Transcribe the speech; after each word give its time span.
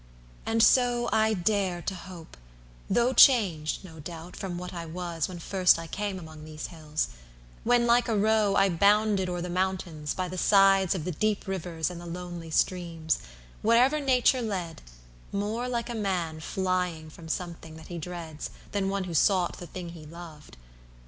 And 0.47 0.63
so 0.63 1.09
I 1.13 1.35
dare 1.35 1.79
to 1.83 1.93
hope, 1.93 2.35
Though 2.89 3.13
changed, 3.13 3.83
no 3.85 3.99
doubt, 3.99 4.35
from 4.35 4.57
what 4.57 4.73
I 4.73 4.83
was 4.83 5.27
when 5.27 5.37
first 5.37 5.77
I 5.77 5.85
came 5.85 6.17
among 6.17 6.43
these 6.43 6.69
hills; 6.69 7.09
when 7.63 7.85
like 7.85 8.07
a 8.09 8.17
roe 8.17 8.55
I 8.55 8.67
bounded 8.67 9.29
o'er 9.29 9.41
the 9.41 9.49
mountains, 9.51 10.15
by 10.15 10.27
the 10.27 10.39
sides 10.39 10.95
Of 10.95 11.05
the 11.05 11.11
deep 11.11 11.45
rivers, 11.47 11.91
and 11.91 12.01
the 12.01 12.07
lonely 12.07 12.49
streams, 12.49 13.19
Wherever 13.61 13.99
nature 13.99 14.41
led: 14.41 14.81
more 15.31 15.69
like 15.69 15.87
a 15.87 15.93
man 15.93 16.41
70 16.41 16.41
Flying 16.41 17.09
from 17.11 17.29
something 17.29 17.75
that 17.75 17.89
he 17.89 17.99
dreads, 17.99 18.49
than 18.71 18.89
one 18.89 19.03
Who 19.03 19.13
sought 19.13 19.59
the 19.59 19.67
thing 19.67 19.89
he 19.89 20.07
loved. 20.07 20.57